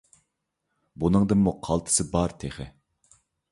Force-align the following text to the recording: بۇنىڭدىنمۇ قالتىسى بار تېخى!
بۇنىڭدىنمۇ 1.03 1.53
قالتىسى 1.69 2.07
بار 2.17 2.35
تېخى! 2.45 2.69